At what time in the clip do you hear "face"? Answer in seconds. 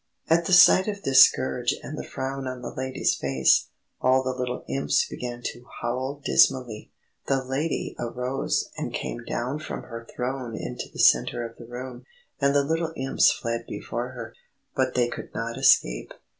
3.13-3.67